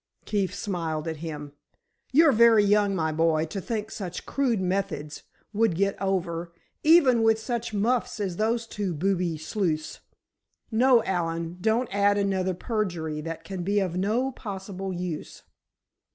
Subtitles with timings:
[0.25, 1.51] Keefe smiled at him.
[2.11, 5.21] "You're very young, my boy, to think such crude methods
[5.53, 9.99] would get over, even with such muffs as those two booby sleuths!
[10.71, 15.43] No, Allen, don't add another perjury that can be of no possible use.